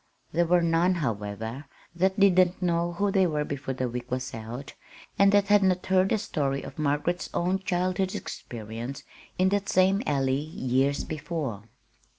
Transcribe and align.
There 0.31 0.47
were 0.47 0.63
none, 0.63 0.95
however, 0.95 1.65
that 1.93 2.19
did 2.19 2.35
not 2.35 2.59
know 2.59 2.93
who 2.93 3.11
they 3.11 3.27
were 3.27 3.45
before 3.45 3.75
the 3.75 3.87
week 3.87 4.09
was 4.09 4.33
out, 4.33 4.73
and 5.19 5.31
that 5.31 5.45
had 5.49 5.61
not 5.61 5.85
heard 5.85 6.09
the 6.09 6.17
story 6.17 6.63
of 6.63 6.79
Margaret's 6.79 7.29
own 7.35 7.59
childhood's 7.59 8.15
experience 8.15 9.03
in 9.37 9.49
that 9.49 9.69
same 9.69 10.01
Alley 10.07 10.33
years 10.39 11.03
before. 11.03 11.65